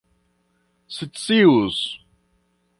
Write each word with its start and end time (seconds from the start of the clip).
scius 0.95 1.79